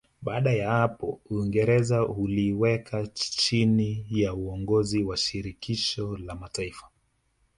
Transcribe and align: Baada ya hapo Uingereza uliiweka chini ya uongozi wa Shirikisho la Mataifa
Baada 0.21 0.51
ya 0.53 0.69
hapo 0.71 1.19
Uingereza 1.25 2.07
uliiweka 2.07 3.07
chini 3.07 4.05
ya 4.09 4.33
uongozi 4.33 5.03
wa 5.03 5.17
Shirikisho 5.17 6.17
la 6.17 6.35
Mataifa 6.35 6.89